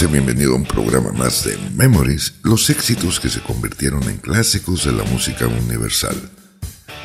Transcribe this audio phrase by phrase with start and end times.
[0.00, 4.86] Sea bienvenido a un programa más de Memories, los éxitos que se convirtieron en clásicos
[4.86, 6.16] de la música universal.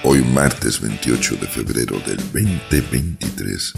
[0.04, 3.74] Hoy martes 28 de febrero del 2023.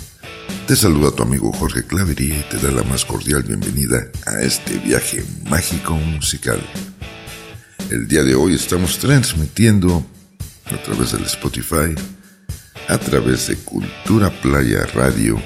[0.68, 4.77] Te saluda tu amigo Jorge Clavería y te da la más cordial bienvenida a este
[4.77, 6.61] viaje mágico musical.
[7.89, 10.05] El día de hoy estamos transmitiendo
[10.65, 11.96] a través del Spotify,
[12.88, 15.41] a través de Cultura Playa Radio,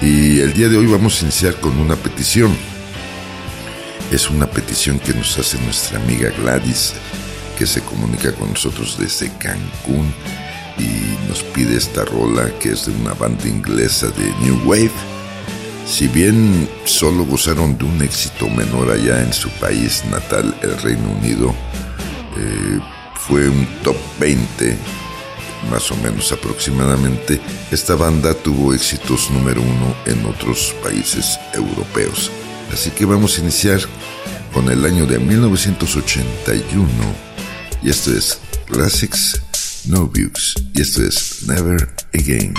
[0.00, 2.56] y el día de hoy vamos a iniciar con una petición.
[4.10, 6.94] Es una petición que nos hace nuestra amiga Gladys,
[7.58, 10.14] que se comunica con nosotros desde Cancún
[10.78, 14.90] y nos pide esta rola que es de una banda inglesa de New Wave.
[15.86, 21.10] Si bien solo gozaron de un éxito menor allá en su país natal, el Reino
[21.10, 21.54] Unido,
[22.36, 22.78] eh,
[23.14, 24.76] fue un top 20,
[25.70, 27.40] más o menos aproximadamente,
[27.70, 32.30] esta banda tuvo éxitos número uno en otros países europeos.
[32.72, 33.80] Así que vamos a iniciar
[34.52, 36.88] con el año de 1981
[37.82, 39.40] y esto es Classics
[39.88, 40.54] No Views.
[40.74, 42.54] Y esto es Never Again.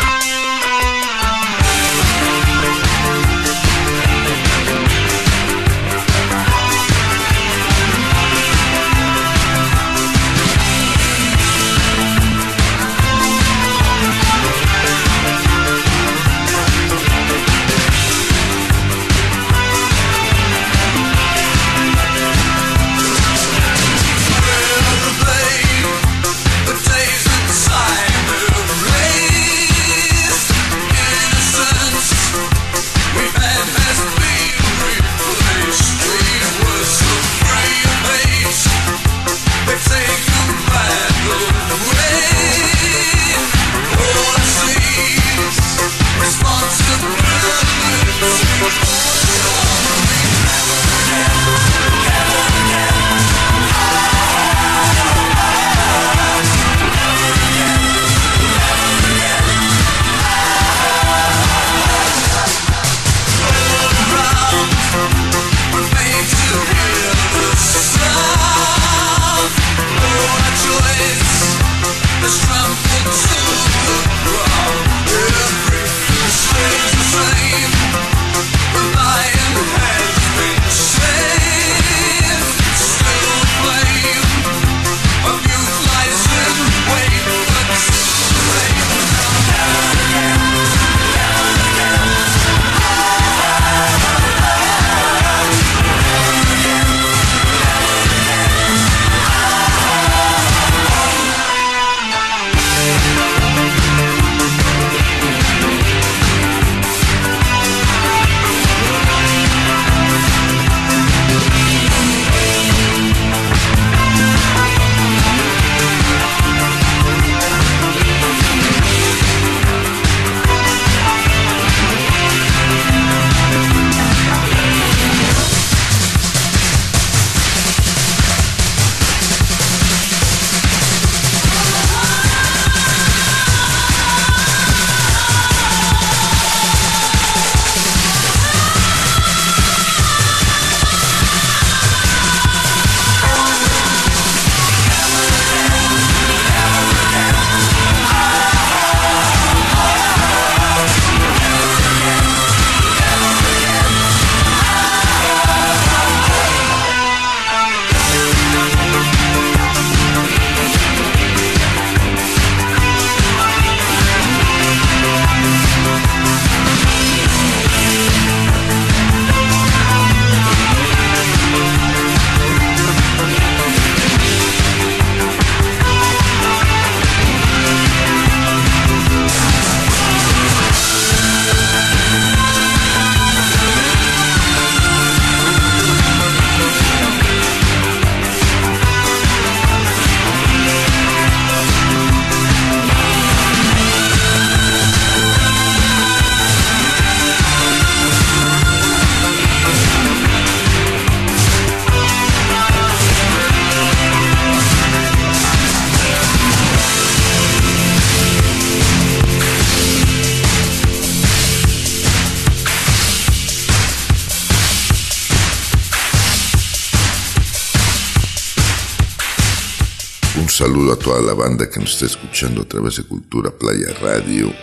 [222.41, 224.53] A través de Cultura Playa Radio.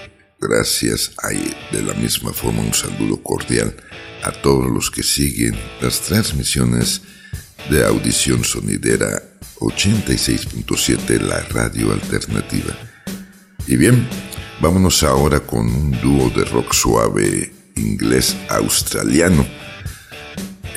[0.41, 1.13] Gracias.
[1.73, 3.77] de la misma forma un saludo cordial
[4.23, 7.03] a todos los que siguen las transmisiones
[7.69, 9.23] de Audición Sonidera
[9.61, 12.75] 86.7, la radio alternativa.
[13.67, 14.09] Y bien,
[14.63, 19.47] vámonos ahora con un dúo de rock suave inglés-australiano.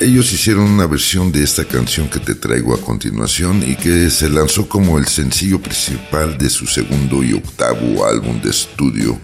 [0.00, 4.30] Ellos hicieron una versión de esta canción que te traigo a continuación y que se
[4.30, 9.20] lanzó como el sencillo principal de su segundo y octavo álbum de estudio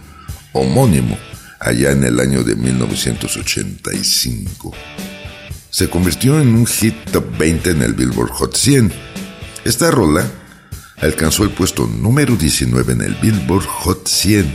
[0.53, 1.17] homónimo
[1.61, 4.75] allá en el año de 1985.
[5.71, 8.93] Se convirtió en un hit top 20 en el Billboard Hot 100.
[9.65, 10.31] Esta rola
[10.99, 14.55] alcanzó el puesto número 19 en el Billboard Hot 100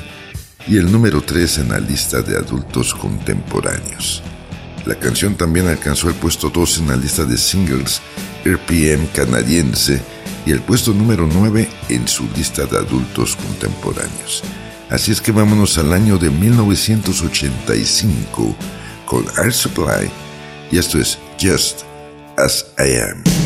[0.68, 4.22] y el número 3 en la lista de adultos contemporáneos.
[4.86, 8.02] La canción también alcanzó el puesto 2 en la lista de singles
[8.44, 10.02] RPM canadiense
[10.46, 14.42] y el puesto número 9 en su lista de adultos contemporáneos.
[14.90, 18.56] Así es que vámonos al año de 1985
[19.06, 20.10] con Air Supply
[20.72, 21.84] y esto es Just
[22.38, 23.41] As I Am.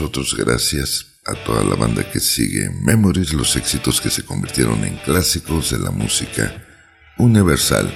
[0.00, 4.96] Nosotros, gracias a toda la banda que sigue Memories, los éxitos que se convirtieron en
[4.96, 6.64] clásicos de la música
[7.18, 7.92] universal.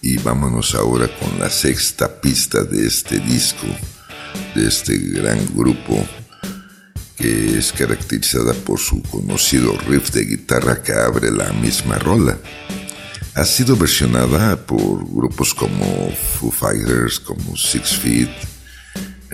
[0.00, 3.66] Y vámonos ahora con la sexta pista de este disco,
[4.54, 6.02] de este gran grupo
[7.14, 12.38] que es caracterizada por su conocido riff de guitarra que abre la misma rola.
[13.34, 18.30] Ha sido versionada por grupos como Foo Fighters, como Six Feet,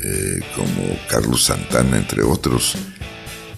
[0.04, 2.76] eh, como Carlos Santana, entre otros.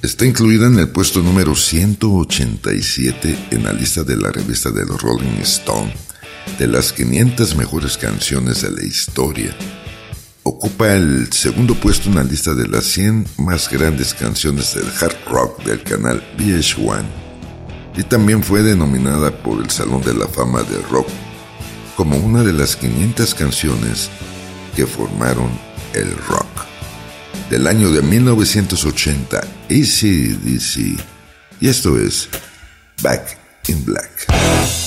[0.03, 5.03] Está incluida en el puesto número 187 en la lista de la revista de los
[5.03, 5.93] Rolling Stone
[6.59, 9.55] de las 500 mejores canciones de la historia
[10.49, 15.17] ocupa el segundo puesto en la lista de las 100 más grandes canciones del hard
[15.29, 17.05] rock del canal VH1
[17.97, 21.09] y también fue denominada por el Salón de la Fama del Rock
[21.97, 24.09] como una de las 500 canciones
[24.77, 25.51] que formaron
[25.97, 26.67] el rock.
[27.51, 31.01] Del año de 1980, ACDC,
[31.61, 32.29] y esto es
[33.03, 33.39] Back
[33.69, 34.86] in Black.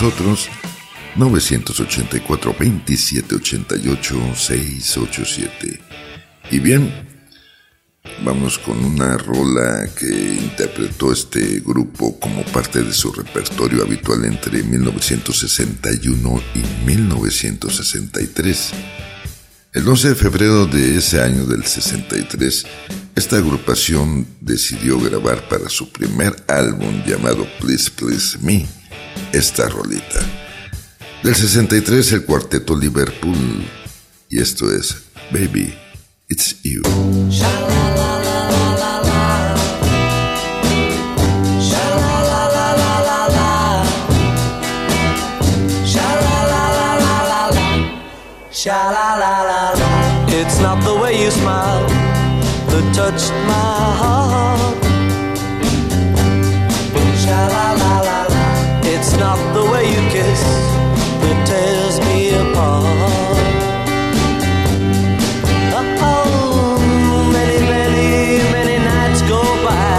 [0.00, 0.48] Nosotros.
[1.16, 5.80] 984 2788 687.
[6.50, 6.92] Y bien,
[8.24, 14.62] vamos con una rola que interpretó este grupo como parte de su repertorio habitual entre
[14.62, 18.70] 1961 y 1963.
[19.72, 22.66] El 11 de febrero de ese año del 63,
[23.16, 28.77] esta agrupación decidió grabar para su primer álbum llamado Please Please Me
[29.32, 30.20] esta rolita.
[31.22, 33.66] Del 63 el cuarteto Liverpool
[34.28, 34.96] y esto es
[35.30, 35.74] Baby,
[36.28, 36.82] It's You.
[37.30, 37.48] Sha
[48.90, 50.26] la la la la.
[50.30, 51.86] It's not the way you smile
[52.70, 53.67] that touched my
[59.58, 60.42] the way you kiss
[61.22, 62.84] that tears me apart.
[66.00, 66.78] Oh,
[67.36, 68.08] many, many,
[68.56, 69.98] many nights go by.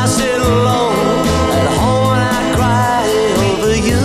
[0.00, 1.26] I sit alone
[1.60, 3.02] at home and I cry
[3.48, 4.04] over you.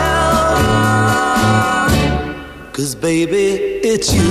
[2.73, 3.45] Cause baby,
[3.91, 4.29] it's you.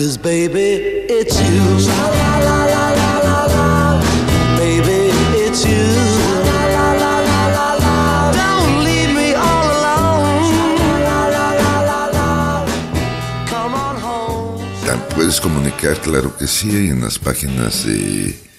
[0.00, 1.60] Baby, it's you.
[4.56, 5.92] Baby, it's you.
[8.32, 10.54] Don't leave me alone.
[13.46, 15.10] Come home.
[15.14, 18.49] Puedes comunicar, claro que sí, en las páginas de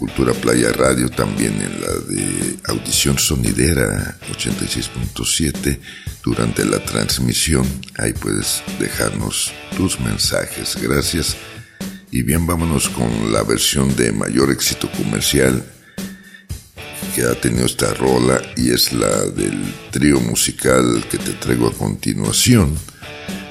[0.00, 5.78] Cultura Playa Radio, también en la de Audición Sonidera 86.7,
[6.24, 7.66] durante la transmisión.
[7.98, 10.78] Ahí puedes dejarnos tus mensajes.
[10.80, 11.36] Gracias.
[12.10, 15.62] Y bien, vámonos con la versión de mayor éxito comercial
[17.14, 21.74] que ha tenido esta rola y es la del trío musical que te traigo a
[21.74, 22.74] continuación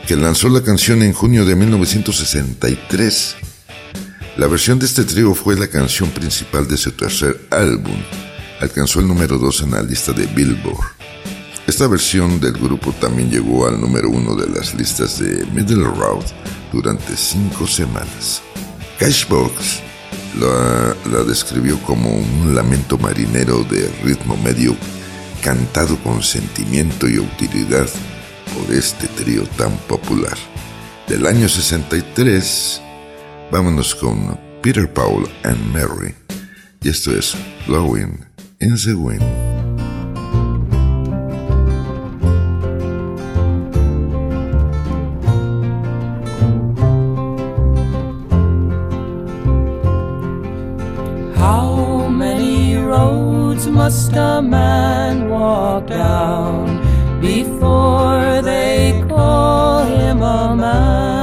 [0.07, 3.35] que lanzó la canción en junio de 1963.
[4.39, 8.01] La versión de este trío fue la canción principal de su tercer álbum.
[8.61, 10.93] Alcanzó el número 2 en la lista de Billboard.
[11.67, 16.23] Esta versión del grupo también llegó al número uno de las listas de Middle Road
[16.71, 18.41] durante cinco semanas.
[18.97, 19.81] Cashbox
[20.39, 24.73] la, la describió como un lamento marinero de ritmo medio
[25.43, 27.89] cantado con sentimiento y utilidad
[28.55, 30.37] por este trío tan popular.
[31.09, 32.83] Del año 63,
[33.51, 36.15] vámonos con Peter Paul and Mary.
[36.81, 37.35] Y esto es
[37.67, 38.25] Blowing
[38.59, 39.23] in the Wind.
[51.35, 56.81] How many roads must a man walk down
[57.21, 61.18] before they call him a man?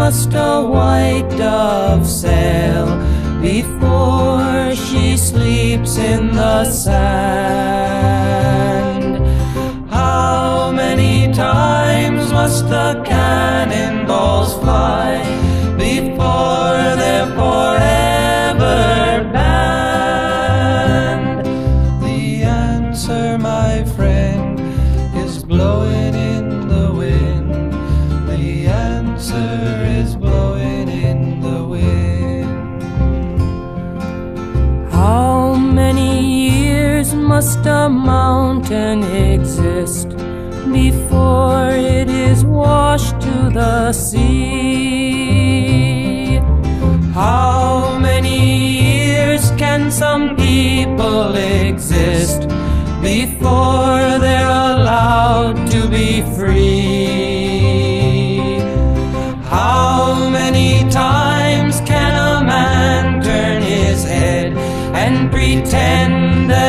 [0.00, 2.86] Must a white dove sail
[3.42, 8.00] before she sleeps in the sand?
[9.90, 15.39] How many times must the cannonballs fly
[37.86, 40.08] a mountain exist
[40.70, 44.40] before it is washed to the sea?
[47.14, 48.38] How many
[48.82, 52.40] years can some people exist
[53.00, 57.40] before they're allowed to be free?
[59.56, 64.52] How many times can a man turn his head
[65.02, 66.19] and pretend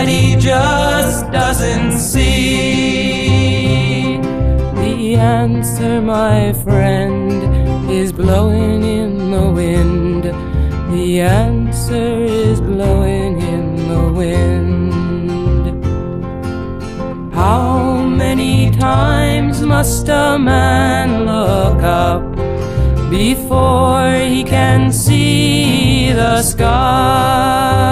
[0.02, 3.38] that he just doesn't see?
[4.82, 10.24] The answer, my friend, is blowing in the wind.
[10.94, 14.92] The answer is blowing in the wind.
[17.36, 22.24] How many times must a man look up
[23.12, 27.92] before he can see the sky?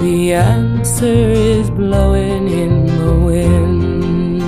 [0.00, 4.40] The answer is blowing in the wind.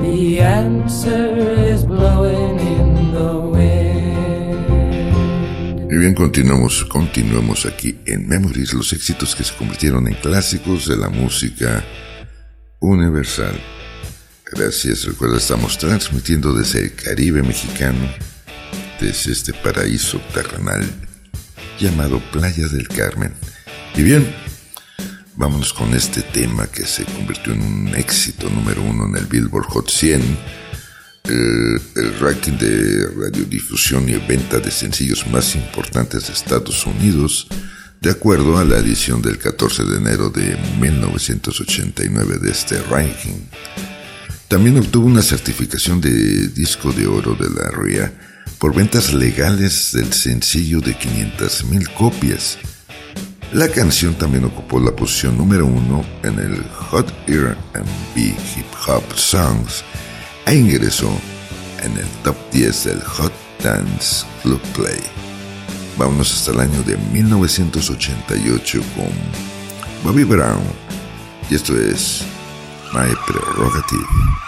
[0.00, 1.36] The answer
[1.72, 3.66] is blowing in the wind.
[5.90, 10.98] Y bien, continuamos, continuamos aquí en Memories, los éxitos que se convirtieron en clásicos de
[10.98, 11.82] la música
[12.78, 13.60] universal.
[14.52, 18.08] Gracias, recuerda, estamos transmitiendo desde el Caribe mexicano,
[19.00, 20.88] desde este paraíso terrenal
[21.80, 23.34] llamado Playa del Carmen.
[23.96, 24.32] Y bien,
[25.34, 29.66] vámonos con este tema que se convirtió en un éxito número uno en el Billboard
[29.66, 30.22] Hot 100,
[31.24, 37.48] el, el ranking de radiodifusión y venta de sencillos más importantes de Estados Unidos,
[38.00, 43.40] de acuerdo a la edición del 14 de enero de 1989 de este ranking.
[44.48, 48.12] También obtuvo una certificación de disco de oro de la RIA
[48.58, 52.56] por ventas legales del sencillo de 500.000 copias.
[53.52, 59.82] La canción también ocupó la posición número uno en el Hot R&B Hip Hop Songs
[60.46, 61.10] e ingresó
[61.82, 63.32] en el top 10 del Hot
[63.64, 65.00] Dance Club Play.
[65.98, 69.10] Vámonos hasta el año de 1988 con
[70.04, 70.62] Bobby Brown
[71.50, 72.22] y esto es
[72.96, 74.45] My Prerogative.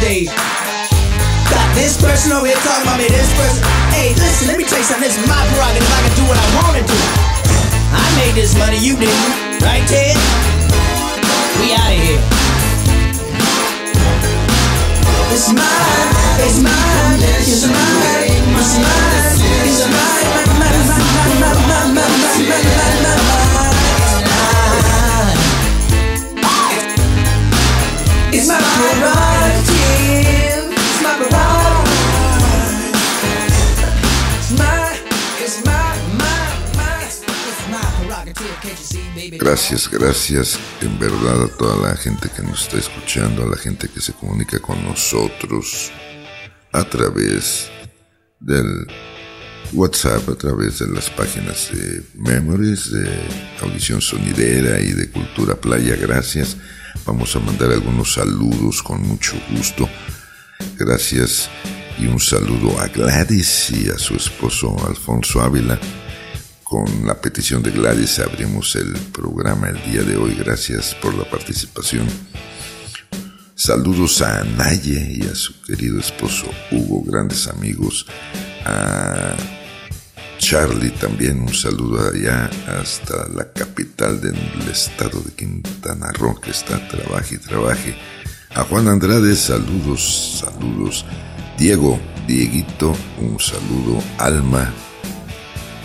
[0.00, 0.32] Days.
[1.52, 3.62] Got this person over here talking about me, this person.
[3.92, 5.04] Hey, listen, let me tell you something.
[5.04, 5.86] This is my prerogative.
[5.92, 6.98] I can do what I want to do.
[7.92, 9.60] I made this money, you didn't.
[9.60, 10.16] Right, Ted?
[11.60, 12.22] We out of here.
[15.30, 15.62] It's mine,
[16.42, 21.94] it's mine, it's mine, it's mine, it's mine, mine, mine, mine, mine, mine, mine, mine,
[21.94, 22.60] mine, mine, mine.
[28.32, 29.29] It's my prerogative.
[39.50, 43.88] Gracias, gracias en verdad a toda la gente que nos está escuchando, a la gente
[43.88, 45.90] que se comunica con nosotros
[46.70, 47.68] a través
[48.38, 48.86] del
[49.72, 53.08] WhatsApp, a través de las páginas de Memories, de
[53.62, 55.96] Audición Sonidera y de Cultura Playa.
[55.96, 56.56] Gracias.
[57.04, 59.88] Vamos a mandar algunos saludos con mucho gusto.
[60.78, 61.50] Gracias
[61.98, 65.76] y un saludo a Gladys y a su esposo Alfonso Ávila.
[66.70, 70.36] Con la petición de Gladys abrimos el programa el día de hoy.
[70.36, 72.06] Gracias por la participación.
[73.56, 78.06] Saludos a Naye y a su querido esposo Hugo, grandes amigos.
[78.64, 79.34] A
[80.38, 82.48] Charlie también un saludo allá
[82.80, 84.38] hasta la capital del
[84.70, 87.96] estado de Quintana Roo que está trabaje y trabaje.
[88.54, 91.04] A Juan Andrade saludos, saludos.
[91.58, 94.00] Diego, Dieguito, un saludo.
[94.18, 94.72] Alma,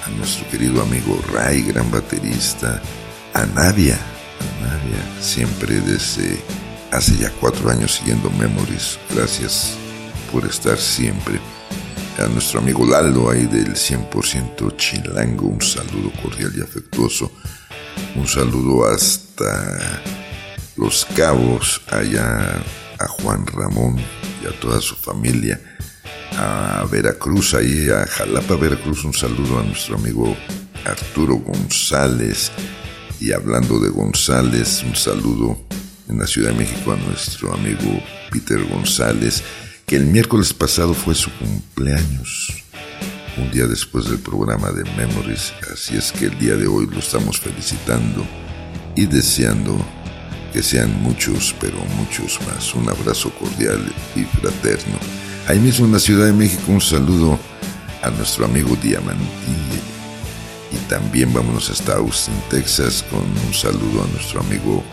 [0.05, 2.81] a nuestro querido amigo Ray, gran baterista,
[3.33, 6.37] a Nadia, a Nadia, siempre desde
[6.91, 8.99] hace ya cuatro años siguiendo Memories.
[9.13, 9.75] Gracias
[10.31, 11.39] por estar siempre.
[12.19, 17.31] A nuestro amigo Lalo ahí del 100% Chilango, un saludo cordial y afectuoso.
[18.15, 20.01] Un saludo hasta
[20.77, 22.63] Los Cabos, allá
[22.99, 23.97] a Juan Ramón
[24.41, 25.59] y a toda su familia
[26.33, 30.35] a Veracruz, ahí a Jalapa, Veracruz, un saludo a nuestro amigo
[30.85, 32.51] Arturo González.
[33.19, 35.57] Y hablando de González, un saludo
[36.09, 39.43] en la Ciudad de México a nuestro amigo Peter González,
[39.85, 42.63] que el miércoles pasado fue su cumpleaños,
[43.37, 46.99] un día después del programa de Memories, así es que el día de hoy lo
[46.99, 48.25] estamos felicitando
[48.95, 49.77] y deseando
[50.53, 52.73] que sean muchos, pero muchos más.
[52.75, 54.97] Un abrazo cordial y fraterno.
[55.47, 57.37] Ahí mismo en la Ciudad de México un saludo
[58.01, 59.79] a nuestro amigo Diamantille.
[60.71, 64.83] Y también vámonos hasta Austin, Texas, con un saludo a nuestro amigo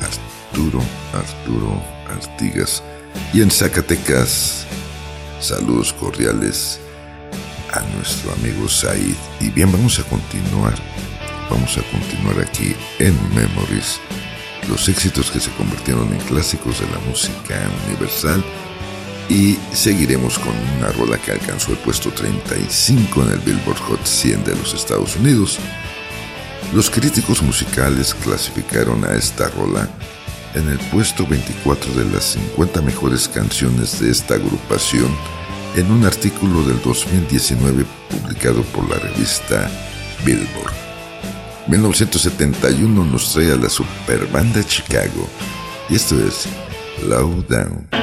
[0.00, 2.82] Arturo, Arturo Artigas.
[3.32, 4.66] Y en Zacatecas,
[5.40, 6.80] saludos cordiales
[7.72, 9.14] a nuestro amigo Said.
[9.38, 10.74] Y bien, vamos a continuar,
[11.48, 14.00] vamos a continuar aquí en Memories,
[14.68, 18.44] los éxitos que se convirtieron en clásicos de la música universal.
[19.28, 24.44] Y seguiremos con una rola que alcanzó el puesto 35 en el Billboard Hot 100
[24.44, 25.58] de los Estados Unidos.
[26.74, 29.88] Los críticos musicales clasificaron a esta rola
[30.54, 35.10] en el puesto 24 de las 50 mejores canciones de esta agrupación
[35.76, 39.70] en un artículo del 2019 publicado por la revista
[40.24, 40.74] Billboard.
[41.68, 45.28] 1971 nos trae a la superbanda Chicago
[45.88, 46.46] y esto es
[47.06, 48.01] Low Down.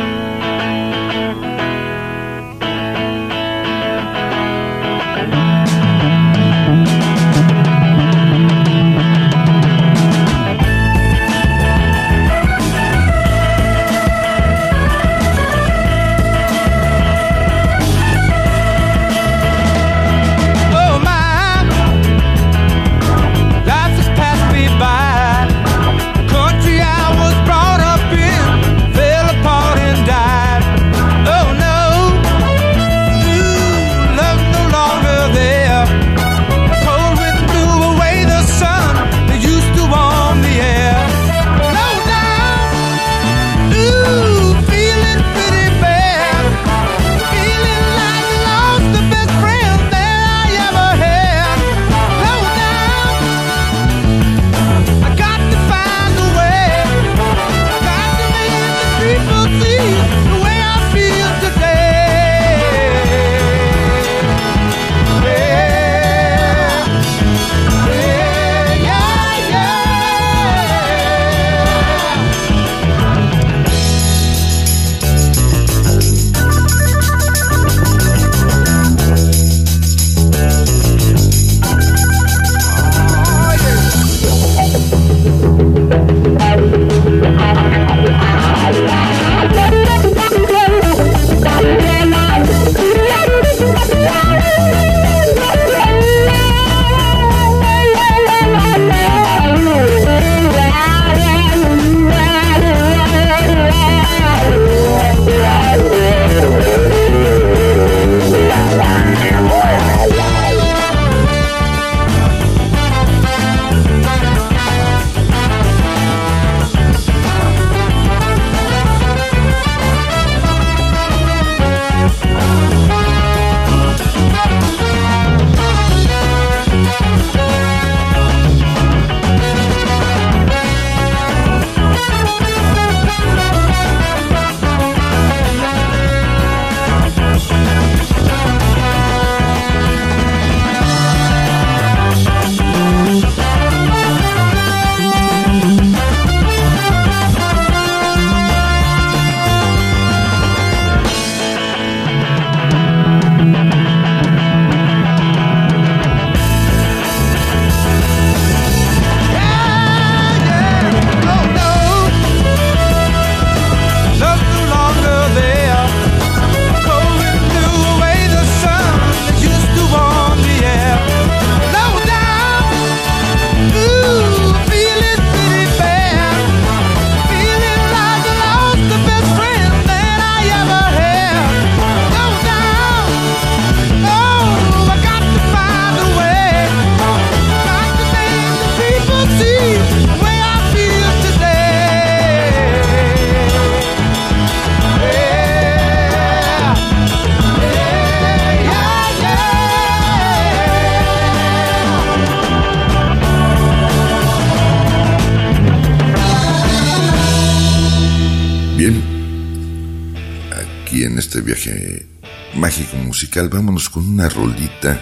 [213.47, 214.99] Vámonos con una rolita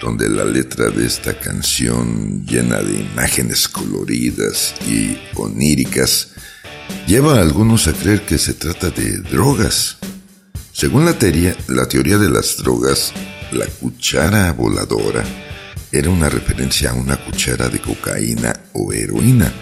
[0.00, 6.28] donde la letra de esta canción llena de imágenes coloridas y oníricas
[7.06, 9.98] lleva a algunos a creer que se trata de drogas.
[10.72, 13.12] Según la teoría, la teoría de las drogas,
[13.52, 15.24] la cuchara voladora
[15.92, 19.52] era una referencia a una cuchara de cocaína o heroína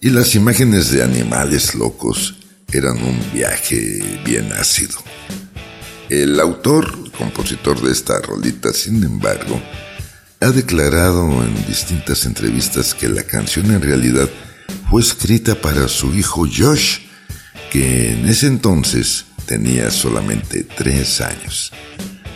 [0.00, 2.36] y las imágenes de animales locos
[2.72, 4.98] eran un viaje bien ácido.
[6.10, 9.60] El autor, compositor de esta rolita, sin embargo,
[10.40, 14.28] ha declarado en distintas entrevistas que la canción en realidad
[14.88, 17.00] fue escrita para su hijo Josh,
[17.70, 21.72] que en ese entonces tenía solamente tres años.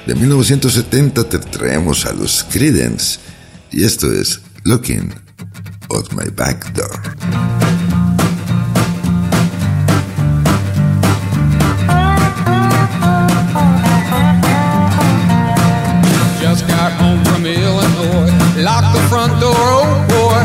[0.07, 3.21] De 1970 te traemos a los Creedence
[3.71, 5.15] y esto es Looking
[5.89, 7.72] out My Back Door.
[18.63, 20.39] Locked the front door, oh boy.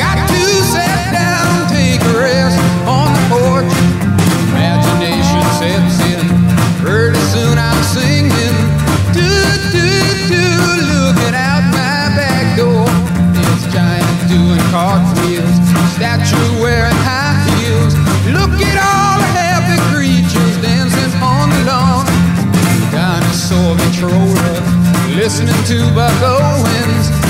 [0.00, 0.42] Got to
[0.72, 2.56] sit down, take a rest
[2.88, 3.68] on the porch.
[4.48, 6.24] Imagination sets in,
[6.80, 8.56] pretty soon I'm singing.
[9.12, 9.28] Do,
[9.68, 9.84] do,
[10.32, 10.44] do,
[10.96, 12.88] looking out my back door.
[13.36, 15.60] It's giant doing cartwheels,
[15.92, 17.92] statue wearing high heels.
[18.32, 22.08] Look at all the happy creatures dancing on the lawn.
[22.96, 24.56] Dinosaur controller,
[25.12, 27.27] listening to Buck Owens.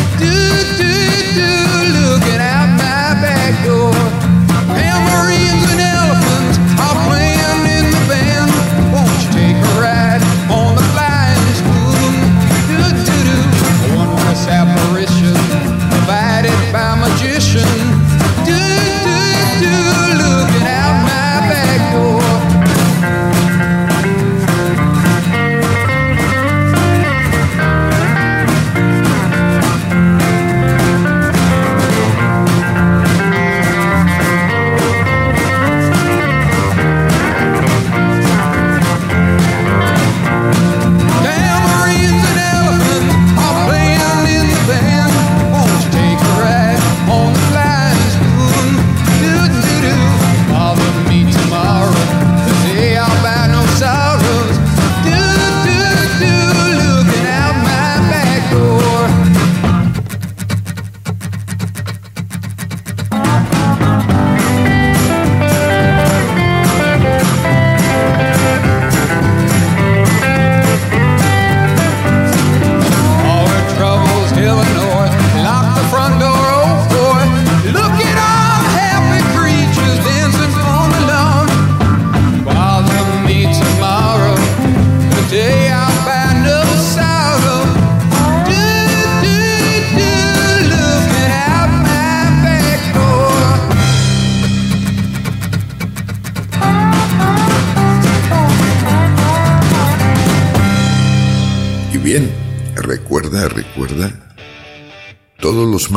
[17.59, 17.98] ocean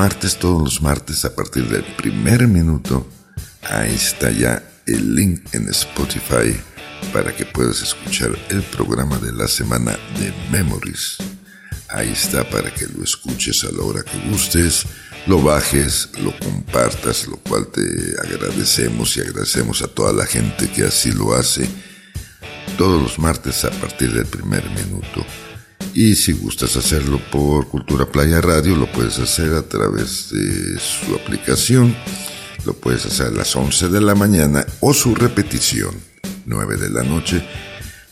[0.02, 3.08] martes, todos los martes a partir del primer minuto,
[3.62, 6.60] ahí está ya el link en Spotify
[7.14, 11.18] para que puedas escuchar el programa de la semana de Memories.
[11.88, 14.88] Ahí está para que lo escuches a la hora que gustes,
[15.28, 17.84] lo bajes, lo compartas, lo cual te
[18.24, 21.70] agradecemos y agradecemos a toda la gente que así lo hace
[22.76, 25.24] todos los martes a partir del primer minuto.
[25.94, 31.14] Y si gustas hacerlo por Cultura Playa Radio, lo puedes hacer a través de su
[31.16, 31.94] aplicación.
[32.66, 35.94] Lo puedes hacer a las 11 de la mañana o su repetición,
[36.46, 37.44] 9 de la noche.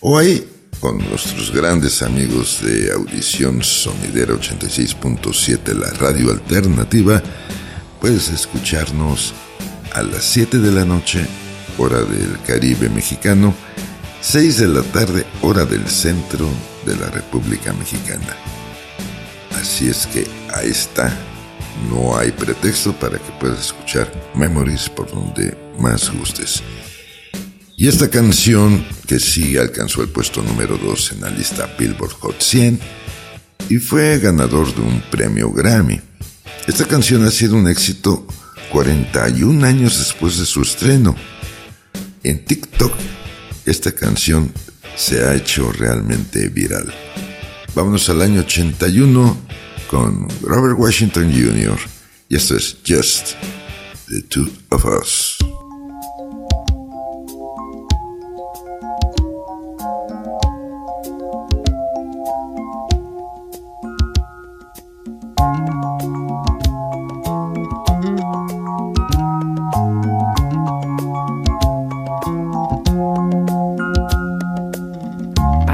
[0.02, 0.46] O ahí
[0.82, 7.24] con nuestros grandes amigos de Audición Sonidera 86.7, la radio alternativa.
[8.02, 9.34] Puedes escucharnos
[9.94, 11.26] a las 7 de la noche,
[11.78, 13.54] hora del Caribe mexicano.
[14.20, 16.50] 6 de la tarde, hora del centro
[16.90, 18.36] de la República Mexicana.
[19.62, 21.16] Así es que ahí está.
[21.90, 26.64] No hay pretexto para que puedas escuchar Memories por donde más gustes.
[27.78, 32.42] Y esta canción, que sí alcanzó el puesto número 2 en la lista Billboard Hot
[32.42, 32.80] 100
[33.70, 36.02] y fue ganador de un premio Grammy.
[36.68, 38.26] Esta canción ha sido un éxito
[38.72, 41.16] 41 años después de su estreno.
[42.24, 42.94] En TikTok
[43.66, 44.52] esta canción
[44.96, 46.94] se ha hecho realmente viral.
[47.76, 49.38] Vámonos al año 81
[49.90, 51.78] con Robert Washington Jr.
[52.30, 53.34] y esto es Just
[54.08, 55.49] the Two of Us.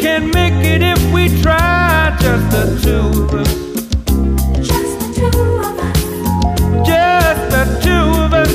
[0.00, 3.52] Can make it if we try, just the two of us.
[4.66, 6.86] Just the two of us.
[6.86, 8.52] Just the two of us.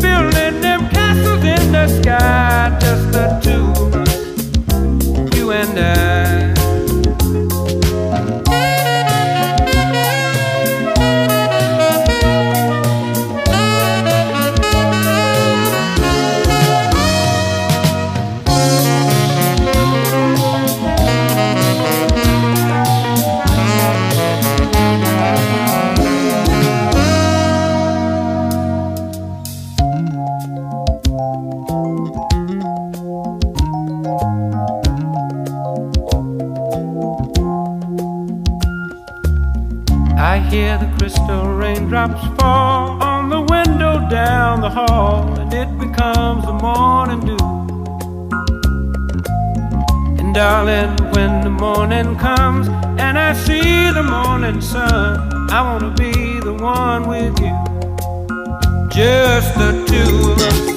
[0.00, 5.36] Building them castles in the sky, just the two of us.
[5.36, 5.78] You and.
[5.78, 6.41] I
[51.92, 52.68] morning comes
[52.98, 57.54] and I see the morning sun, I wanna be the one with you.
[58.88, 60.71] Just the two of us.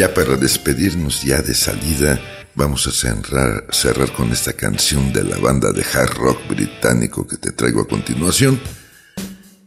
[0.00, 2.18] Ya para despedirnos ya de salida,
[2.54, 3.66] vamos a cerrar,
[4.16, 8.58] con esta canción de la banda de hard rock británico que te traigo a continuación.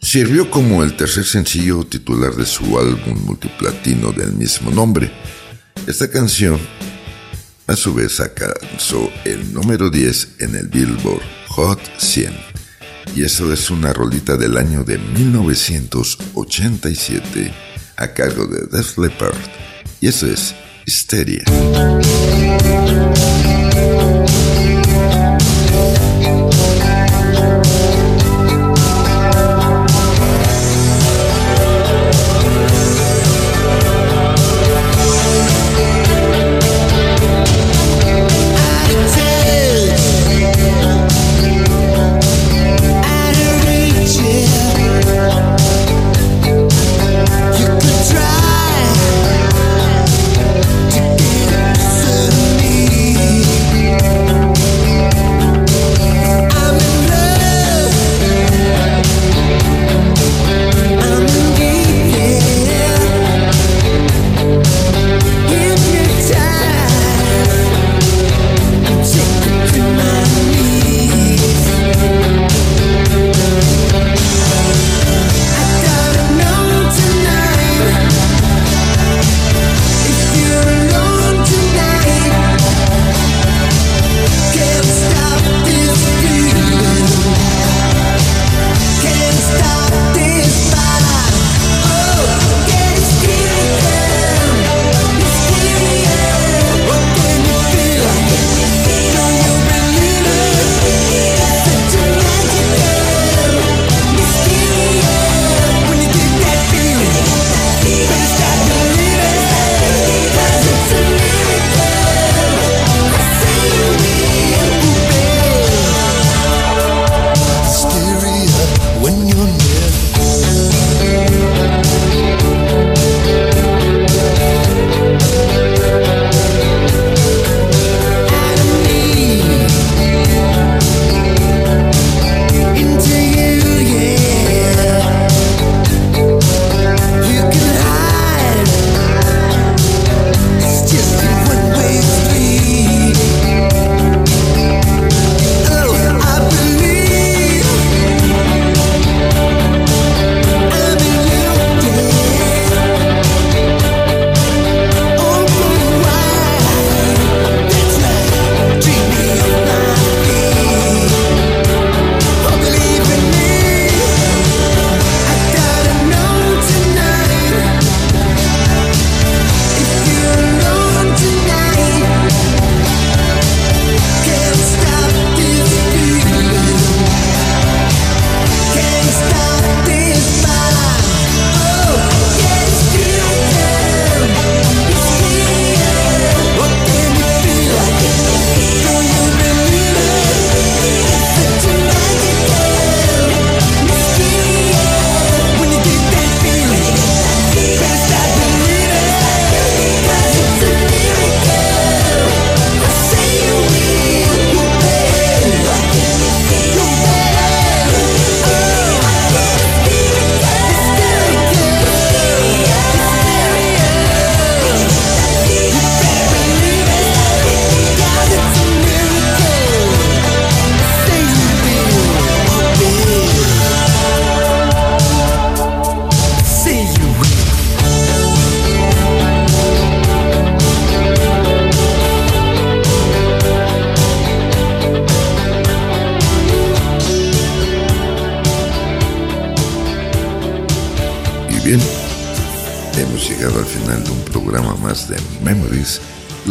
[0.02, 5.12] Sirvió como el tercer sencillo titular de su álbum multiplatino del mismo nombre.
[5.86, 6.60] Esta canción,
[7.68, 12.34] a su vez, alcanzó el número 10 en el Billboard Hot 100.
[13.16, 17.54] Y eso es una rolita del año de 1987
[17.98, 19.63] a cargo de Def Leppard.
[20.04, 20.54] Y eso es
[20.86, 21.46] Hysteria.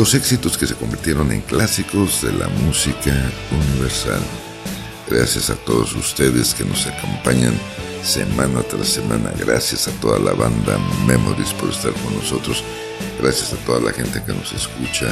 [0.03, 3.15] Los éxitos que se convirtieron en clásicos de la música
[3.53, 4.21] universal.
[5.09, 7.55] Gracias a todos ustedes que nos acompañan
[8.03, 9.33] semana tras semana.
[9.39, 10.77] Gracias a toda la banda
[11.07, 12.65] Memories por estar con nosotros.
[13.21, 15.07] Gracias a toda la gente que nos escucha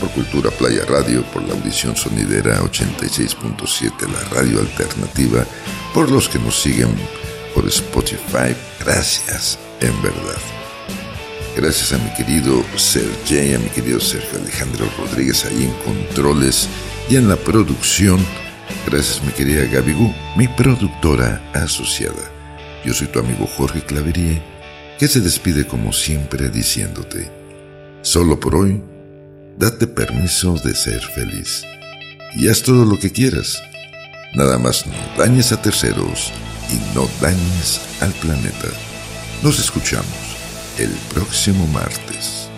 [0.00, 5.46] por Cultura Playa Radio, por la audición sonidera 86.7, la radio alternativa,
[5.94, 6.92] por los que nos siguen
[7.54, 8.52] por Spotify.
[8.80, 10.53] Gracias, en verdad.
[11.56, 16.68] Gracias a mi querido Sergey, a mi querido Sergio Alejandro Rodríguez ahí en controles
[17.08, 18.18] y en la producción.
[18.86, 22.32] Gracias mi querida Gabigu, mi productora asociada.
[22.84, 24.42] Yo soy tu amigo Jorge Claverie,
[24.98, 27.30] que se despide como siempre diciéndote,
[28.02, 28.82] solo por hoy,
[29.56, 31.64] date permiso de ser feliz.
[32.34, 33.62] Y haz todo lo que quieras.
[34.34, 36.32] Nada más no dañes a terceros
[36.68, 38.68] y no dañes al planeta.
[39.44, 40.33] Nos escuchamos
[40.78, 42.48] el próximo martes.